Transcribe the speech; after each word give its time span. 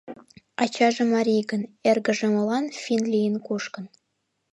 Ачаже 0.61 1.03
марий 1.13 1.43
гын, 1.51 1.61
эргыже 1.89 2.27
молан 2.33 2.65
финн 2.81 3.03
лийын 3.13 3.35
кушкын? 3.45 3.85